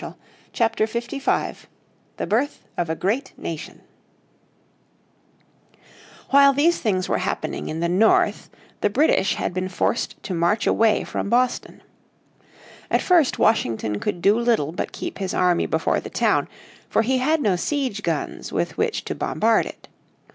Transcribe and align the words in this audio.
__________Chapter 0.51 0.87
55 0.87 1.67
The 2.17 2.25
Birth 2.25 2.63
of 2.75 2.89
A 2.89 2.95
Great 2.95 3.33
Nation 3.37 3.81
While 6.31 6.53
these 6.53 6.79
things 6.79 7.07
were 7.07 7.19
happening 7.19 7.69
in 7.69 7.81
the 7.81 7.87
north 7.87 8.49
the 8.79 8.89
British 8.89 9.35
had 9.35 9.53
been 9.53 9.69
forced 9.69 10.15
to 10.23 10.33
march 10.33 10.65
away 10.65 11.03
from 11.03 11.29
Boston. 11.29 11.83
At 12.89 13.03
first 13.03 13.37
Washington 13.37 13.99
could 13.99 14.23
do 14.23 14.39
little 14.39 14.71
but 14.71 14.91
keep 14.91 15.19
his 15.19 15.35
army 15.35 15.67
before 15.67 15.99
the 15.99 16.09
town, 16.09 16.47
for 16.89 17.03
he 17.03 17.19
had 17.19 17.39
no 17.39 17.55
siege 17.55 18.01
guns 18.01 18.51
with 18.51 18.79
which 18.79 19.03
to 19.05 19.13
bombard 19.13 19.67
it. 19.67 19.87